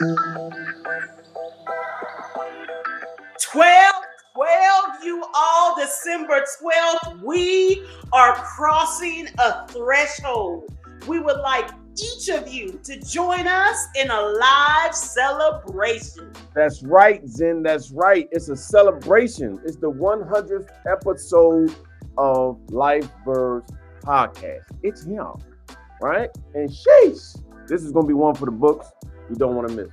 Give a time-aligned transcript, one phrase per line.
[0.00, 0.52] Twelve,
[3.42, 7.84] twelve, you all, December 12th, we
[8.14, 10.74] are crossing a threshold.
[11.06, 11.68] We would like
[11.98, 16.32] each of you to join us in a live celebration.
[16.54, 17.62] That's right, Zen.
[17.62, 18.26] That's right.
[18.32, 19.60] It's a celebration.
[19.66, 21.74] It's the 100th episode
[22.16, 23.70] of Life Verbs
[24.02, 24.62] Podcast.
[24.82, 25.32] It's him,
[26.00, 26.30] right?
[26.54, 28.86] And sheesh, this is going to be one for the books.
[29.30, 29.88] You don't want to miss.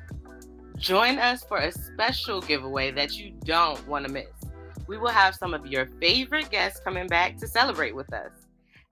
[0.77, 4.25] Join us for a special giveaway that you don't want to miss.
[4.87, 8.31] We will have some of your favorite guests coming back to celebrate with us.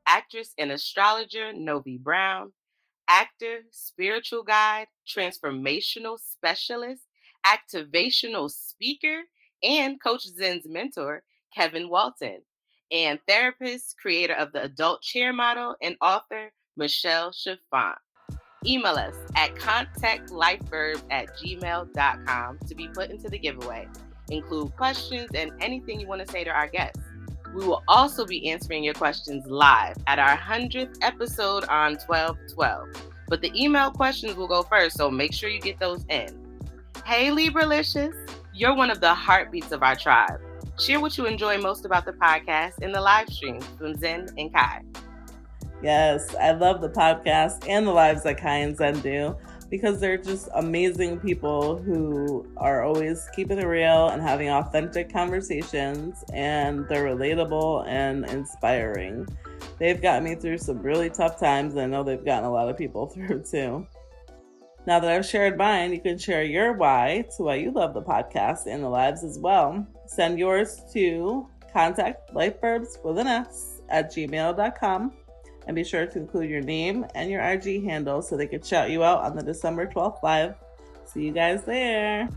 [0.06, 2.54] Actress and astrologer Novi Brown,
[3.08, 7.02] actor, spiritual guide, transformational specialist,
[7.44, 9.22] activational speaker,
[9.64, 11.24] and Coach Zen's mentor,
[11.56, 12.42] Kevin Walton,
[12.92, 17.96] and therapist, creator of the adult chair model, and author, Michelle Chalfant.
[18.66, 23.88] Email us at contactlifeverbs at gmail.com to be put into the giveaway.
[24.30, 27.00] Include questions and anything you want to say to our guests.
[27.54, 32.90] We will also be answering your questions live at our 100th episode on 1212.
[33.28, 36.28] But the email questions will go first, so make sure you get those in.
[37.06, 38.14] Hey, Libralicious,
[38.54, 40.42] you're one of the heartbeats of our tribe.
[40.80, 44.54] Share what you enjoy most about the podcast in the live stream from Zen and
[44.54, 44.82] Kai.
[45.86, 49.38] Yes, I love the podcast and the lives that Kai and Zen do
[49.70, 56.24] because they're just amazing people who are always keeping it real and having authentic conversations,
[56.34, 59.28] and they're relatable and inspiring.
[59.78, 62.68] They've gotten me through some really tough times, and I know they've gotten a lot
[62.68, 63.86] of people through too.
[64.88, 68.02] Now that I've shared mine, you can share your why to why you love the
[68.02, 69.86] podcast and the lives as well.
[70.08, 75.14] Send yours to contact lifeverbs with an S at gmail.com
[75.68, 78.90] and be sure to include your name and your IG handle so they can shout
[78.90, 80.56] you out on the December 12th live.
[81.06, 82.30] See you guys there.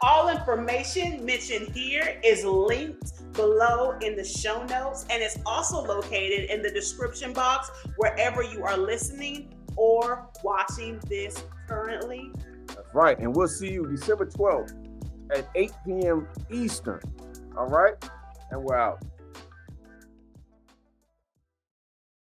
[0.00, 6.50] All information mentioned here is linked below in the show notes and it's also located
[6.50, 12.32] in the description box wherever you are listening or watching this currently.
[12.66, 13.18] That's right.
[13.18, 14.74] And we'll see you December 12th
[15.34, 16.28] at 8 p.m.
[16.50, 17.00] Eastern.
[17.56, 17.94] All right?
[18.50, 19.02] And we're out.